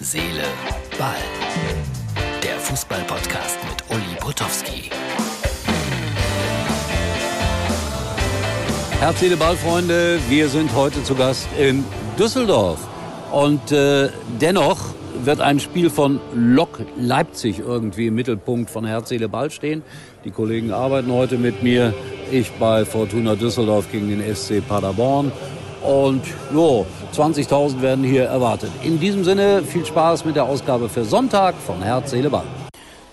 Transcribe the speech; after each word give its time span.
Seele, 0.00 0.44
Ball. 0.96 1.16
Der 2.44 2.56
Fußball-Podcast 2.60 3.58
mit 3.68 3.96
Uli 3.96 4.14
Potowski. 4.20 4.90
Herz, 9.00 9.18
Seele, 9.18 9.36
Ball, 9.36 9.56
Freunde. 9.56 10.20
Wir 10.28 10.48
sind 10.48 10.72
heute 10.76 11.02
zu 11.02 11.16
Gast 11.16 11.48
in 11.58 11.84
Düsseldorf. 12.16 12.78
Und 13.32 13.72
äh, 13.72 14.10
dennoch 14.40 14.78
wird 15.24 15.40
ein 15.40 15.58
Spiel 15.58 15.90
von 15.90 16.20
Lok 16.32 16.78
Leipzig 16.96 17.58
irgendwie 17.58 18.06
im 18.06 18.14
Mittelpunkt 18.14 18.70
von 18.70 18.86
Herz, 18.86 19.08
Seele, 19.08 19.28
Ball 19.28 19.50
stehen. 19.50 19.82
Die 20.24 20.30
Kollegen 20.30 20.70
arbeiten 20.70 21.10
heute 21.10 21.38
mit 21.38 21.64
mir. 21.64 21.92
Ich 22.30 22.52
bei 22.52 22.84
Fortuna 22.84 23.34
Düsseldorf 23.34 23.90
gegen 23.90 24.08
den 24.10 24.22
SC 24.32 24.62
Paderborn. 24.66 25.32
Und 25.82 26.22
jo, 26.52 26.86
20.000 27.14 27.80
werden 27.80 28.04
hier 28.04 28.24
erwartet. 28.24 28.70
In 28.82 28.98
diesem 28.98 29.24
Sinne 29.24 29.62
viel 29.62 29.84
Spaß 29.84 30.24
mit 30.24 30.36
der 30.36 30.44
Ausgabe 30.44 30.88
für 30.88 31.04
Sonntag 31.04 31.54
von 31.54 31.82
Herz, 31.82 32.10
Seele, 32.10 32.30
Ball. 32.30 32.46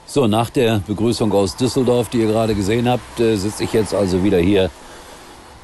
So, 0.07 0.27
nach 0.27 0.49
der 0.49 0.81
Begrüßung 0.85 1.31
aus 1.31 1.55
Düsseldorf, 1.55 2.09
die 2.09 2.19
ihr 2.19 2.27
gerade 2.27 2.55
gesehen 2.55 2.87
habt, 2.87 3.19
äh, 3.19 3.35
sitze 3.35 3.63
ich 3.63 3.73
jetzt 3.73 3.93
also 3.93 4.23
wieder 4.23 4.37
hier 4.37 4.69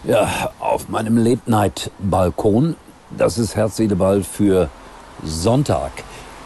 ja, 0.04 0.52
auf 0.60 0.90
meinem 0.90 1.18
Late-Night-Balkon. 1.18 2.76
Das 3.18 3.38
ist 3.38 3.56
Herz, 3.56 3.78
Seele, 3.78 3.96
Ball 3.96 4.24
für 4.24 4.70
Sonntag. 5.24 5.92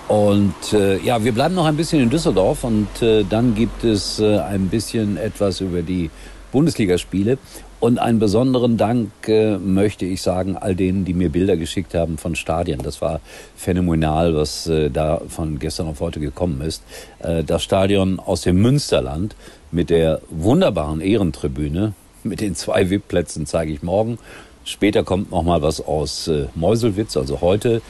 Und 0.08 0.74
äh, 0.74 0.98
ja, 1.00 1.24
wir 1.24 1.32
bleiben 1.32 1.56
noch 1.56 1.66
ein 1.66 1.78
bisschen 1.78 2.02
in 2.02 2.10
Düsseldorf 2.10 2.64
und 2.64 3.02
äh, 3.02 3.24
dann 3.24 3.56
gibt 3.56 3.84
es 3.84 4.20
äh, 4.20 4.38
ein 4.40 4.68
bisschen 4.68 5.18
etwas 5.18 5.62
über 5.62 5.82
die 5.82 6.12
Bundesligaspiele. 6.52 7.38
Und 7.86 8.00
einen 8.00 8.18
besonderen 8.18 8.78
Dank 8.78 9.12
äh, 9.28 9.60
möchte 9.60 10.08
ich 10.08 10.24
sagen 10.24 10.58
all 10.58 10.74
denen, 10.74 11.06
die 11.06 11.14
mir 11.14 11.30
Bilder 11.30 11.56
geschickt 11.56 11.94
haben 11.94 12.18
von 12.18 12.36
Stadien. 12.36 12.82
Das 12.82 13.00
war 13.00 13.20
phänomenal, 13.56 14.36
was 14.36 14.66
äh, 14.66 14.90
da 14.90 15.22
von 15.28 15.60
gestern 15.60 15.86
auf 15.90 16.00
heute 16.00 16.20
gekommen 16.20 16.62
ist. 16.62 16.82
Äh, 17.20 17.44
das 17.44 17.62
Stadion 17.62 18.20
aus 18.20 18.42
dem 18.42 18.60
Münsterland 18.60 19.36
mit 19.72 19.92
der 19.92 20.20
wunderbaren 20.32 21.00
Ehrentribüne, 21.00 21.94
mit 22.24 22.42
den 22.42 22.56
zwei 22.56 22.90
VIP-Plätzen 22.90 23.46
zeige 23.46 23.72
ich 23.72 23.84
morgen. 23.84 24.18
Später 24.64 25.04
kommt 25.04 25.30
noch 25.30 25.44
mal 25.44 25.62
was 25.62 25.80
aus 25.80 26.28
äh, 26.28 26.48
Meuselwitz, 26.56 27.16
also 27.16 27.42
heute. 27.42 27.84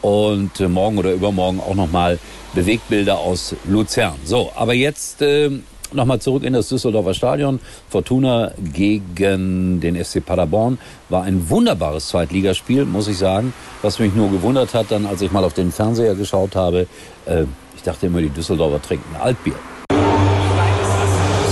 Und 0.00 0.60
äh, 0.60 0.68
morgen 0.68 0.96
oder 0.96 1.12
übermorgen 1.12 1.60
auch 1.60 1.74
noch 1.74 1.92
mal 1.92 2.18
Bewegtbilder 2.54 3.18
aus 3.18 3.54
Luzern. 3.68 4.14
So, 4.24 4.50
aber 4.56 4.72
jetzt 4.72 5.20
äh, 5.20 5.50
Nochmal 5.94 6.20
zurück 6.20 6.42
in 6.44 6.52
das 6.52 6.68
Düsseldorfer 6.68 7.14
Stadion. 7.14 7.60
Fortuna 7.88 8.52
gegen 8.72 9.80
den 9.80 10.02
SC 10.02 10.24
Paderborn 10.24 10.78
war 11.08 11.24
ein 11.24 11.48
wunderbares 11.50 12.08
Zweitligaspiel, 12.08 12.84
muss 12.84 13.08
ich 13.08 13.18
sagen. 13.18 13.52
Was 13.82 13.98
mich 13.98 14.14
nur 14.14 14.30
gewundert 14.30 14.74
hat, 14.74 14.90
dann 14.90 15.06
als 15.06 15.22
ich 15.22 15.32
mal 15.32 15.44
auf 15.44 15.54
den 15.54 15.72
Fernseher 15.72 16.14
geschaut 16.14 16.56
habe, 16.56 16.86
äh, 17.26 17.44
ich 17.76 17.82
dachte 17.82 18.06
immer, 18.06 18.20
die 18.20 18.28
Düsseldorfer 18.28 18.80
trinken 18.80 19.16
Altbier. 19.20 19.54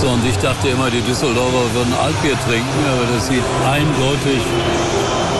So, 0.01 0.07
und 0.07 0.25
ich 0.25 0.37
dachte 0.37 0.69
immer, 0.69 0.89
die 0.89 1.01
Düsseldorfer 1.01 1.73
würden 1.75 1.93
Altbier 1.93 2.33
trinken, 2.47 2.81
aber 2.89 3.05
das 3.13 3.27
sieht 3.27 3.43
eindeutig 3.69 4.41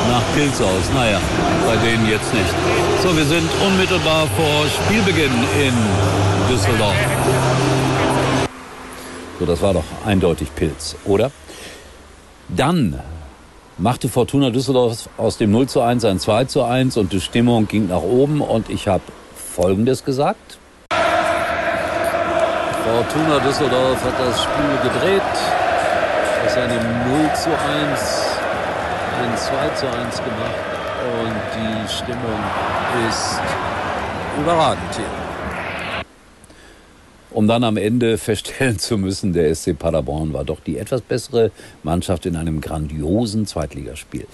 nach 0.08 0.22
Pilz 0.36 0.62
aus. 0.62 0.86
Naja, 0.94 1.20
bei 1.66 1.76
denen 1.78 2.08
jetzt 2.08 2.32
nicht. 2.34 2.54
So, 3.02 3.16
wir 3.16 3.26
sind 3.26 3.50
unmittelbar 3.66 4.28
vor 4.36 4.68
Spielbeginn 4.68 5.34
in 5.58 5.74
Düsseldorf. 6.52 6.96
So, 9.42 9.48
das 9.48 9.62
war 9.64 9.74
doch 9.74 9.84
eindeutig 10.06 10.54
Pilz, 10.54 10.96
oder? 11.04 11.32
Dann 12.48 13.02
machte 13.80 14.08
Fortuna 14.08 14.52
Düsseldorf 14.52 15.10
aus 15.18 15.40
dem 15.40 15.50
0 15.50 15.66
zu 15.68 15.82
1 15.82 16.06
ein 16.06 16.20
2 16.20 16.46
zu 16.46 16.62
1 16.62 16.96
und 16.98 17.12
die 17.12 17.20
Stimmung 17.20 17.68
ging 17.68 17.88
nach 17.88 18.04
oben 18.04 18.42
und 18.42 18.70
ich 18.70 18.88
habe 18.88 19.02
Folgendes 19.36 20.06
gesagt. 20.06 20.60
Fortuna 22.84 23.40
Düsseldorf 23.40 24.06
hat 24.06 24.20
das 24.20 24.44
Spiel 24.44 24.78
gedreht. 24.84 25.24
Aus 26.46 26.56
einem 26.58 27.24
0 27.24 27.34
zu 27.34 27.50
1 27.50 27.60
ein 29.24 29.36
2 29.36 29.70
zu 29.70 29.88
1 29.88 30.18
gemacht 30.18 30.70
und 31.18 31.34
die 31.58 31.92
Stimmung 31.92 32.40
ist 33.10 33.40
überragend 34.40 34.96
hier 34.96 35.21
um 37.32 37.48
dann 37.48 37.64
am 37.64 37.78
Ende 37.78 38.18
feststellen 38.20 38.80
zu 38.80 38.98
müssen, 38.98 39.34
der 39.34 39.54
SC 39.54 39.78
Paderborn 39.78 40.34
war 40.34 40.44
doch 40.44 40.60
die 40.60 40.78
etwas 40.78 41.02
bessere 41.02 41.52
Mannschaft 41.84 42.26
in 42.26 42.36
einem 42.36 42.62
grandiosen 42.62 43.46
Zweitligaspiel. 43.46 44.28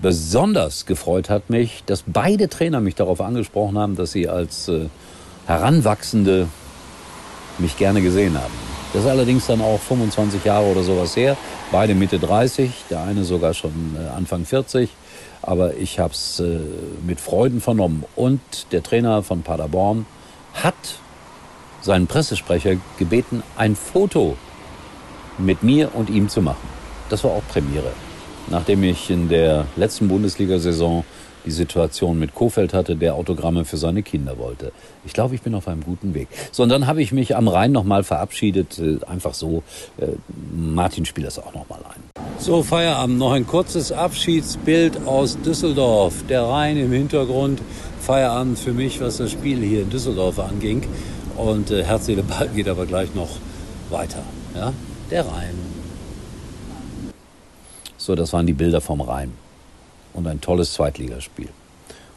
Besonders 0.00 0.86
gefreut 0.86 1.28
hat 1.28 1.50
mich, 1.50 1.82
dass 1.86 2.04
beide 2.06 2.48
Trainer 2.48 2.80
mich 2.80 2.94
darauf 2.94 3.20
angesprochen 3.20 3.78
haben, 3.78 3.96
dass 3.96 4.12
sie 4.12 4.28
als 4.28 4.68
äh, 4.68 4.86
Heranwachsende 5.46 6.48
mich 7.58 7.76
gerne 7.76 8.00
gesehen 8.00 8.38
haben. 8.38 8.52
Das 8.92 9.02
ist 9.02 9.08
allerdings 9.08 9.46
dann 9.46 9.60
auch 9.60 9.80
25 9.80 10.44
Jahre 10.44 10.66
oder 10.66 10.82
sowas 10.82 11.16
her. 11.16 11.36
Beide 11.72 11.94
Mitte 11.94 12.18
30, 12.18 12.70
der 12.90 13.02
eine 13.02 13.24
sogar 13.24 13.54
schon 13.54 13.96
äh, 13.98 14.08
Anfang 14.16 14.44
40. 14.44 14.88
Aber 15.42 15.74
ich 15.74 15.98
habe 15.98 16.12
es 16.12 16.40
äh, 16.40 16.58
mit 17.06 17.20
Freuden 17.20 17.60
vernommen. 17.60 18.04
Und 18.16 18.40
der 18.72 18.82
Trainer 18.82 19.22
von 19.22 19.42
Paderborn 19.42 20.06
hat 20.54 20.74
seinen 21.80 22.06
Pressesprecher 22.06 22.76
gebeten, 22.98 23.42
ein 23.56 23.76
Foto 23.76 24.36
mit 25.38 25.62
mir 25.62 25.94
und 25.94 26.10
ihm 26.10 26.28
zu 26.28 26.42
machen. 26.42 26.68
Das 27.08 27.24
war 27.24 27.30
auch 27.30 27.42
Premiere. 27.48 27.92
Nachdem 28.48 28.82
ich 28.82 29.10
in 29.10 29.28
der 29.28 29.66
letzten 29.76 30.08
Bundesliga-Saison 30.08 31.04
die 31.44 31.50
Situation 31.50 32.18
mit 32.18 32.34
Kofeld 32.34 32.74
hatte, 32.74 32.96
der 32.96 33.14
Autogramme 33.14 33.64
für 33.64 33.76
seine 33.76 34.02
Kinder 34.02 34.38
wollte. 34.38 34.72
Ich 35.06 35.12
glaube, 35.12 35.34
ich 35.34 35.42
bin 35.42 35.54
auf 35.54 35.68
einem 35.68 35.82
guten 35.82 36.12
Weg. 36.12 36.28
So, 36.52 36.62
und 36.62 36.68
dann 36.68 36.86
habe 36.86 37.00
ich 37.00 37.12
mich 37.12 37.36
am 37.36 37.48
Rhein 37.48 37.72
nochmal 37.72 38.04
verabschiedet. 38.04 38.78
Äh, 38.78 38.98
einfach 39.06 39.34
so. 39.34 39.62
Äh, 39.98 40.08
Martin 40.54 41.06
spielt 41.06 41.26
das 41.26 41.38
auch 41.38 41.54
nochmal 41.54 41.80
ein. 41.88 42.02
So, 42.38 42.62
Feierabend. 42.62 43.18
Noch 43.18 43.32
ein 43.32 43.46
kurzes 43.46 43.92
Abschiedsbild 43.92 45.06
aus 45.06 45.38
Düsseldorf. 45.40 46.14
Der 46.28 46.42
Rhein 46.42 46.76
im 46.76 46.92
Hintergrund. 46.92 47.62
Feierabend 48.00 48.58
für 48.58 48.72
mich, 48.72 49.00
was 49.00 49.18
das 49.18 49.30
Spiel 49.30 49.60
hier 49.60 49.82
in 49.82 49.90
Düsseldorf 49.90 50.38
anging. 50.38 50.82
Und 51.38 51.70
äh, 51.70 51.84
Herz, 51.84 52.06
Seele, 52.06 52.24
Ball 52.24 52.48
geht 52.48 52.68
aber 52.68 52.84
gleich 52.84 53.14
noch 53.14 53.30
weiter. 53.90 54.22
Ja? 54.54 54.72
Der 55.10 55.24
Rhein. 55.26 55.54
So, 57.96 58.16
das 58.16 58.32
waren 58.32 58.46
die 58.46 58.52
Bilder 58.52 58.80
vom 58.80 59.00
Rhein. 59.00 59.32
Und 60.14 60.26
ein 60.26 60.40
tolles 60.40 60.72
Zweitligaspiel. 60.72 61.48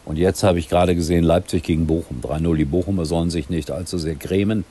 Und 0.05 0.17
jetzt 0.17 0.43
habe 0.43 0.57
ich 0.57 0.67
gerade 0.69 0.95
gesehen, 0.95 1.23
Leipzig 1.23 1.61
gegen 1.63 1.85
Bochum. 1.85 2.21
3-0. 2.23 2.55
Die 2.55 2.65
Bochumer 2.65 3.05
sollen 3.05 3.29
sich 3.29 3.49
nicht 3.49 3.69
allzu 3.69 3.99
sehr 3.99 4.15
grämen. 4.15 4.65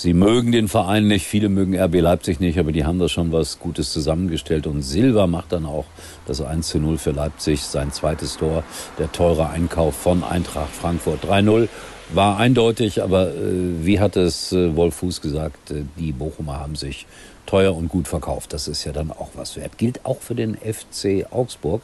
Sie 0.00 0.14
mögen 0.14 0.52
den 0.52 0.68
Verein 0.68 1.08
nicht, 1.08 1.26
viele 1.26 1.48
mögen 1.48 1.76
RB 1.76 1.96
Leipzig 2.00 2.38
nicht, 2.38 2.56
aber 2.60 2.70
die 2.70 2.84
haben 2.84 3.00
da 3.00 3.08
schon 3.08 3.32
was 3.32 3.58
Gutes 3.58 3.92
zusammengestellt. 3.92 4.68
Und 4.68 4.82
Silva 4.82 5.26
macht 5.26 5.50
dann 5.50 5.66
auch 5.66 5.86
das 6.24 6.40
1 6.40 6.76
0 6.76 6.98
für 6.98 7.10
Leipzig, 7.10 7.62
sein 7.62 7.90
zweites 7.90 8.36
Tor, 8.36 8.62
der 8.96 9.10
teure 9.10 9.50
Einkauf 9.50 9.96
von 9.96 10.22
Eintracht 10.22 10.70
Frankfurt 10.70 11.24
3-0 11.24 11.68
war 12.10 12.38
eindeutig, 12.38 13.02
aber 13.02 13.28
äh, 13.28 13.84
wie 13.84 14.00
hat 14.00 14.16
es 14.16 14.52
äh, 14.52 14.74
Wolf 14.76 14.94
Fuß 14.96 15.20
gesagt, 15.20 15.70
äh, 15.70 15.82
die 15.98 16.12
Bochumer 16.12 16.58
haben 16.58 16.74
sich 16.74 17.06
teuer 17.44 17.76
und 17.76 17.88
gut 17.88 18.08
verkauft. 18.08 18.52
Das 18.52 18.68
ist 18.68 18.84
ja 18.84 18.92
dann 18.92 19.10
auch 19.10 19.30
was 19.34 19.56
wert. 19.56 19.78
Gilt 19.78 20.04
auch 20.04 20.20
für 20.20 20.34
den 20.34 20.56
FC 20.56 21.26
Augsburg, 21.30 21.82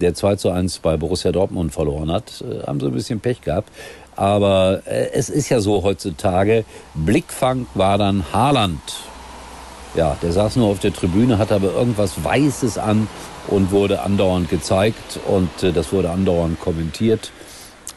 der 0.00 0.14
2 0.14 0.36
zu 0.36 0.50
1 0.50 0.78
bei 0.78 0.96
Borussia 0.96 1.32
Dortmund 1.32 1.72
verloren 1.72 2.10
hat. 2.10 2.42
Äh, 2.42 2.66
haben 2.66 2.80
sie 2.80 2.86
ein 2.86 2.92
bisschen 2.92 3.20
Pech 3.20 3.40
gehabt. 3.40 3.70
Aber 4.16 4.82
äh, 4.86 5.10
es 5.12 5.28
ist 5.28 5.50
ja 5.50 5.60
so 5.60 5.82
heutzutage, 5.82 6.64
Blickfang 6.94 7.66
war 7.74 7.98
dann 7.98 8.24
Haaland. 8.32 8.80
Ja, 9.94 10.16
der 10.20 10.32
saß 10.32 10.56
nur 10.56 10.68
auf 10.68 10.78
der 10.78 10.92
Tribüne, 10.92 11.38
hatte 11.38 11.54
aber 11.54 11.72
irgendwas 11.72 12.22
Weißes 12.22 12.78
an 12.78 13.08
und 13.48 13.70
wurde 13.70 14.02
andauernd 14.02 14.50
gezeigt 14.50 15.20
und 15.26 15.62
äh, 15.62 15.72
das 15.72 15.92
wurde 15.92 16.10
andauernd 16.10 16.60
kommentiert. 16.60 17.30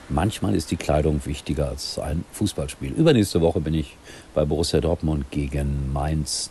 Manchmal 0.10 0.56
ist 0.56 0.72
die 0.72 0.76
Kleidung 0.76 1.22
wichtiger 1.26 1.70
als 1.70 2.00
ein 2.00 2.26
Fußballspiel. 2.32 2.92
Übernächste 2.94 3.42
Woche 3.42 3.60
bin 3.60 3.76
ich 3.76 3.96
bei 4.34 4.44
Borussia 4.44 4.82
Dortmund 4.82 5.30
gegen 5.30 5.94
Mainz 5.94 6.50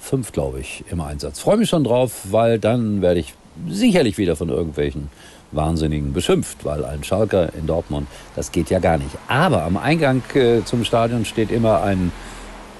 05, 0.00 0.32
glaube 0.32 0.60
ich, 0.60 0.84
im 0.90 1.00
Einsatz. 1.00 1.40
Freue 1.40 1.56
mich 1.56 1.70
schon 1.70 1.84
drauf, 1.84 2.12
weil 2.30 2.58
dann 2.58 3.00
werde 3.00 3.20
ich 3.20 3.34
sicherlich 3.68 4.18
wieder 4.18 4.36
von 4.36 4.48
irgendwelchen 4.48 5.10
Wahnsinnigen 5.52 6.12
beschimpft, 6.12 6.64
weil 6.64 6.84
ein 6.84 7.04
Schalker 7.04 7.52
in 7.54 7.66
Dortmund, 7.66 8.06
das 8.36 8.52
geht 8.52 8.70
ja 8.70 8.78
gar 8.78 8.98
nicht. 8.98 9.16
Aber 9.28 9.62
am 9.62 9.76
Eingang 9.76 10.22
äh, 10.34 10.62
zum 10.64 10.84
Stadion 10.84 11.24
steht 11.24 11.50
immer 11.50 11.82
ein 11.82 12.12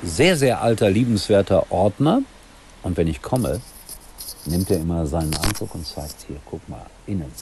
sehr, 0.02 0.36
sehr 0.36 0.62
alter, 0.62 0.90
liebenswerter 0.90 1.70
Ordner. 1.70 2.22
Und 2.82 2.96
wenn 2.96 3.08
ich 3.08 3.22
komme, 3.22 3.60
nimmt 4.44 4.70
er 4.70 4.78
immer 4.78 5.06
seinen 5.06 5.34
Anzug 5.34 5.74
und 5.74 5.86
zeigt 5.86 6.26
hier, 6.26 6.36
guck 6.44 6.66
mal, 6.68 6.86
innen. 7.06 7.32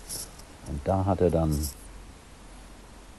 Und 0.68 0.80
da 0.84 1.04
hat 1.04 1.20
er 1.20 1.30
dann 1.30 1.56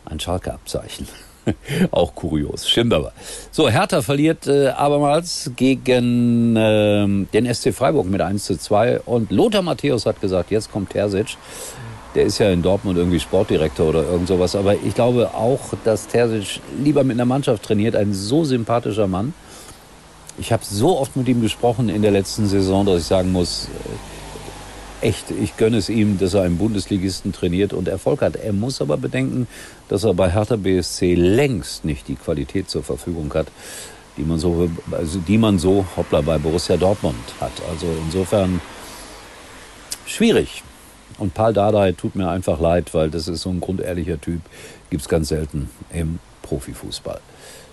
ein 0.05 0.19
Schalke-Abzeichen. 0.19 1.07
Auch 1.91 2.13
kurios, 2.15 2.67
stimmt 2.67 2.93
aber. 2.93 3.11
So, 3.51 3.69
Hertha 3.69 4.01
verliert 4.01 4.47
äh, 4.47 4.69
abermals 4.69 5.51
gegen 5.55 6.55
äh, 6.55 7.07
den 7.33 7.53
SC 7.53 7.73
Freiburg 7.73 8.07
mit 8.07 8.21
1 8.21 8.43
zu 8.43 8.57
2 8.57 9.01
und 9.01 9.31
Lothar 9.31 9.61
Matthäus 9.61 10.05
hat 10.05 10.21
gesagt, 10.21 10.51
jetzt 10.51 10.71
kommt 10.71 10.91
Terzic. 10.91 11.37
der 12.15 12.25
ist 12.25 12.39
ja 12.39 12.49
in 12.49 12.61
Dortmund 12.61 12.97
irgendwie 12.97 13.19
Sportdirektor 13.19 13.89
oder 13.89 14.03
irgend 14.03 14.27
sowas. 14.27 14.55
Aber 14.55 14.75
ich 14.75 14.95
glaube 14.95 15.31
auch, 15.33 15.59
dass 15.83 16.07
Terzic 16.07 16.61
lieber 16.83 17.03
mit 17.03 17.15
einer 17.15 17.25
Mannschaft 17.25 17.63
trainiert. 17.63 17.95
Ein 17.95 18.13
so 18.13 18.43
sympathischer 18.43 19.07
Mann. 19.07 19.33
Ich 20.39 20.51
habe 20.51 20.63
so 20.63 20.97
oft 20.99 21.15
mit 21.15 21.27
ihm 21.27 21.41
gesprochen 21.41 21.89
in 21.89 22.01
der 22.01 22.11
letzten 22.11 22.47
Saison, 22.47 22.85
dass 22.85 23.01
ich 23.01 23.07
sagen 23.07 23.31
muss, 23.31 23.69
äh, 23.85 24.26
echt, 25.01 25.31
ich 25.31 25.57
gönne 25.57 25.77
es 25.77 25.89
ihm, 25.89 26.17
dass 26.17 26.33
er 26.33 26.43
einen 26.43 26.57
Bundesligisten 26.57 27.33
trainiert 27.33 27.73
und 27.73 27.87
Erfolg 27.87 28.21
hat. 28.21 28.35
Er 28.35 28.53
muss 28.53 28.81
aber 28.81 28.97
bedenken, 28.97 29.47
dass 29.89 30.03
er 30.03 30.13
bei 30.13 30.31
Hertha 30.31 30.55
BSC 30.55 31.15
längst 31.15 31.85
nicht 31.85 32.07
die 32.07 32.15
Qualität 32.15 32.69
zur 32.69 32.83
Verfügung 32.83 33.33
hat, 33.33 33.47
die 34.17 34.23
man 34.23 34.39
so, 34.39 34.69
also 34.91 35.19
die 35.19 35.37
man 35.37 35.59
so, 35.59 35.85
hoppla, 35.95 36.21
bei 36.21 36.37
Borussia 36.37 36.77
Dortmund 36.77 37.15
hat. 37.39 37.53
Also 37.69 37.87
insofern 38.05 38.61
schwierig. 40.05 40.63
Und 41.17 41.33
Paul 41.33 41.53
Dardai 41.53 41.93
tut 41.93 42.15
mir 42.15 42.29
einfach 42.29 42.59
leid, 42.59 42.93
weil 42.93 43.09
das 43.09 43.27
ist 43.27 43.41
so 43.41 43.49
ein 43.49 43.59
grundehrlicher 43.59 44.19
Typ. 44.21 44.41
Gibt 44.89 45.01
es 45.01 45.09
ganz 45.09 45.29
selten 45.29 45.69
im 45.91 46.19
Profifußball. 46.43 47.19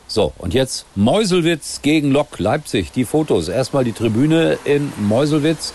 So, 0.07 0.33
und 0.39 0.55
jetzt 0.55 0.87
Meuselwitz 0.95 1.81
gegen 1.83 2.11
Lok 2.11 2.39
Leipzig. 2.39 2.93
Die 2.93 3.05
Fotos. 3.05 3.49
Erstmal 3.49 3.85
die 3.85 3.93
Tribüne 3.93 4.59
in 4.65 4.93
Meuselwitz. 4.99 5.73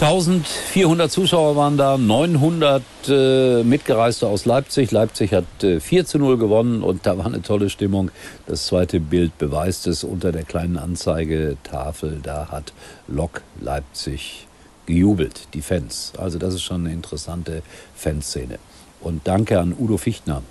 1400 0.00 1.10
Zuschauer 1.10 1.56
waren 1.56 1.76
da, 1.76 1.98
900 1.98 2.82
äh, 3.08 3.64
Mitgereiste 3.64 4.28
aus 4.28 4.44
Leipzig. 4.44 4.92
Leipzig 4.92 5.32
hat 5.32 5.64
äh, 5.64 5.80
4 5.80 6.06
zu 6.06 6.18
0 6.20 6.38
gewonnen 6.38 6.84
und 6.84 7.04
da 7.04 7.18
war 7.18 7.26
eine 7.26 7.42
tolle 7.42 7.68
Stimmung. 7.68 8.12
Das 8.46 8.66
zweite 8.66 9.00
Bild 9.00 9.36
beweist 9.38 9.88
es 9.88 10.04
unter 10.04 10.30
der 10.30 10.44
kleinen 10.44 10.76
Anzeigetafel. 10.76 12.20
Da 12.22 12.46
hat 12.48 12.72
Lok 13.08 13.42
Leipzig 13.60 14.46
gejubelt, 14.86 15.48
die 15.52 15.62
Fans. 15.62 16.12
Also 16.16 16.38
das 16.38 16.54
ist 16.54 16.62
schon 16.62 16.86
eine 16.86 16.94
interessante 16.94 17.62
Fanszene. 17.96 18.60
Und 19.00 19.22
danke 19.26 19.58
an 19.58 19.74
Udo 19.76 19.96
Fichtner 19.96 20.42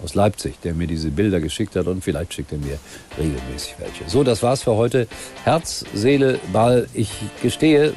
aus 0.00 0.14
Leipzig, 0.14 0.60
der 0.62 0.74
mir 0.74 0.86
diese 0.86 1.10
Bilder 1.10 1.40
geschickt 1.40 1.74
hat 1.74 1.88
und 1.88 2.04
vielleicht 2.04 2.34
schickt 2.34 2.52
er 2.52 2.58
mir 2.58 2.78
regelmäßig 3.18 3.74
welche. 3.78 4.08
So, 4.08 4.22
das 4.22 4.44
war's 4.44 4.62
für 4.62 4.76
heute. 4.76 5.08
Herz, 5.42 5.84
Seele, 5.92 6.38
Ball. 6.52 6.86
Ich 6.94 7.10
gestehe, 7.42 7.94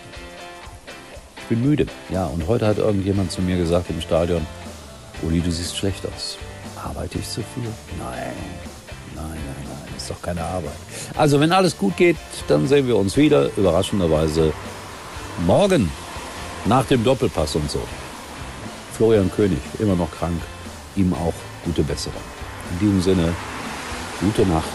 bin 1.50 1.62
müde. 1.62 1.88
Ja, 2.10 2.28
und 2.28 2.48
heute 2.48 2.68
hat 2.68 2.78
irgendjemand 2.78 3.32
zu 3.32 3.42
mir 3.42 3.58
gesagt 3.58 3.90
im 3.90 4.00
Stadion, 4.00 4.46
Uli, 5.24 5.42
du 5.42 5.52
siehst 5.52 5.76
schlecht 5.76 6.06
aus. 6.06 6.38
Arbeite 6.82 7.20
ich 7.20 7.28
zu 7.28 7.42
viel? 7.42 7.64
Nein, 7.98 8.34
nein, 9.16 9.26
nein, 9.26 9.66
nein, 9.66 9.94
ist 9.98 10.10
doch 10.10 10.22
keine 10.22 10.42
Arbeit. 10.42 10.72
Also, 11.18 11.40
wenn 11.42 11.52
alles 11.52 11.78
gut 11.78 11.98
geht, 11.98 12.16
dann 12.48 12.68
sehen 12.68 12.88
wir 12.88 12.96
uns 12.96 13.18
wieder, 13.18 13.50
überraschenderweise 13.58 14.54
morgen 15.46 15.92
nach 16.66 16.86
dem 16.86 17.04
Doppelpass 17.04 17.56
und 17.56 17.70
so. 17.70 17.82
Florian 18.94 19.32
König, 19.32 19.60
immer 19.80 19.96
noch 19.96 20.12
krank, 20.12 20.42
ihm 20.96 21.14
auch 21.14 21.34
gute 21.66 21.84
Besserung. 21.84 22.22
In 22.74 22.80
diesem 22.80 23.02
Sinne, 23.02 23.34
gute 24.22 24.46
Nacht, 24.46 24.66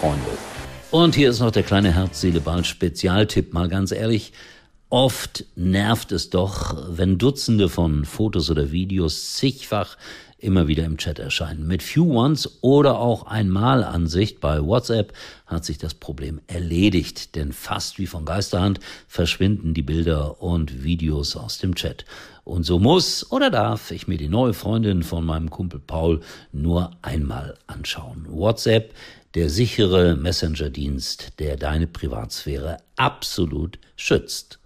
Freunde. 0.00 0.30
Und 0.90 1.14
hier 1.14 1.30
ist 1.30 1.40
noch 1.40 1.50
der 1.50 1.62
kleine 1.62 1.92
Herz-Seele-Ball-Spezialtipp. 1.92 3.52
Mal 3.52 3.68
ganz 3.68 3.92
ehrlich, 3.92 4.32
oft 4.88 5.44
nervt 5.56 6.12
es 6.12 6.30
doch, 6.30 6.74
wenn 6.88 7.18
Dutzende 7.18 7.68
von 7.68 8.04
Fotos 8.04 8.50
oder 8.50 8.70
Videos 8.70 9.34
zigfach 9.34 9.96
immer 10.38 10.68
wieder 10.68 10.84
im 10.84 10.98
Chat 10.98 11.18
erscheinen. 11.18 11.66
Mit 11.66 11.82
Few 11.82 12.04
Ones 12.04 12.58
oder 12.60 12.98
auch 12.98 13.26
Einmalansicht 13.26 14.40
bei 14.40 14.62
WhatsApp 14.62 15.12
hat 15.46 15.64
sich 15.64 15.78
das 15.78 15.94
Problem 15.94 16.40
erledigt, 16.46 17.34
denn 17.36 17.52
fast 17.52 17.98
wie 17.98 18.06
von 18.06 18.24
Geisterhand 18.24 18.80
verschwinden 19.08 19.72
die 19.72 19.82
Bilder 19.82 20.42
und 20.42 20.84
Videos 20.84 21.36
aus 21.36 21.58
dem 21.58 21.74
Chat. 21.74 22.04
Und 22.44 22.64
so 22.64 22.78
muss 22.78 23.30
oder 23.32 23.50
darf 23.50 23.90
ich 23.90 24.06
mir 24.06 24.18
die 24.18 24.28
neue 24.28 24.52
Freundin 24.52 25.02
von 25.02 25.24
meinem 25.24 25.50
Kumpel 25.50 25.80
Paul 25.80 26.20
nur 26.52 26.90
einmal 27.02 27.56
anschauen. 27.66 28.26
WhatsApp, 28.28 28.94
der 29.34 29.50
sichere 29.50 30.16
Messenger-Dienst, 30.16 31.40
der 31.40 31.56
deine 31.56 31.86
Privatsphäre 31.86 32.78
absolut 32.96 33.78
schützt. 33.96 34.60